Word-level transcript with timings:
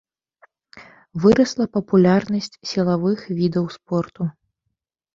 Вырасла 1.25 1.65
папулярнасць 1.77 2.51
сілавых 2.73 3.19
відаў 3.39 3.65
спорту. 3.79 4.23